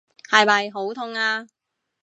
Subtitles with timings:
[0.27, 1.45] 係咪好痛啊？